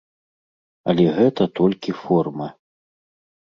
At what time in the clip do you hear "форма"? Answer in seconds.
2.01-2.47